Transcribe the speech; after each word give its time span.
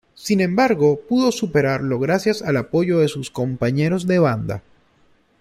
Sin 0.15 0.39
embargo, 0.41 0.99
pudo 1.07 1.31
superarlo 1.31 1.99
gracias 1.99 2.41
al 2.41 2.57
apoyo 2.57 2.97
de 2.97 3.07
sus 3.07 3.29
compañeros 3.29 4.07
de 4.07 4.17
banda. 4.17 4.63